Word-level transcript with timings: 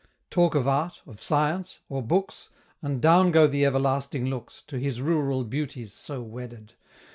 Talk 0.31 0.55
of 0.55 0.67
Art, 0.67 1.03
of 1.05 1.21
Science, 1.21 1.77
or 1.87 2.01
Books, 2.01 2.49
And 2.81 3.03
down 3.03 3.29
go 3.29 3.45
the 3.45 3.63
everlasting 3.67 4.25
looks, 4.25 4.63
To 4.63 4.79
his 4.79 4.99
rural 4.99 5.43
beauties 5.43 5.93
so 5.93 6.23
wedded! 6.23 6.73